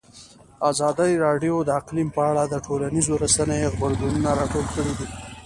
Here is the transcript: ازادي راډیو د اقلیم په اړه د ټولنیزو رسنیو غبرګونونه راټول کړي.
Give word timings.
ازادي 0.71 1.11
راډیو 1.25 1.55
د 1.63 1.69
اقلیم 1.79 2.09
په 2.15 2.21
اړه 2.29 2.43
د 2.47 2.55
ټولنیزو 2.65 3.13
رسنیو 3.23 3.71
غبرګونونه 3.75 4.29
راټول 4.39 4.65
کړي. 4.73 4.93